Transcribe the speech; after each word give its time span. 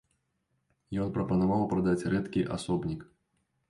Ён 1.05 1.13
прапанаваў 1.19 1.69
прадаць 1.77 2.07
рэдкі 2.17 2.47
асобнік. 2.61 3.11